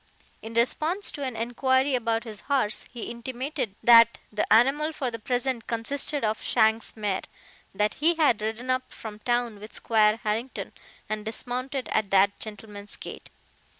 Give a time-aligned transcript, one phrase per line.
[0.41, 5.19] In response to an enquiry about his horse, he intimated that that animal for the
[5.19, 7.21] present consisted of Shank's mare;
[7.75, 10.71] that he had ridden up from town with Squire Harrington,
[11.07, 13.29] and dismounted at that gentleman's gate.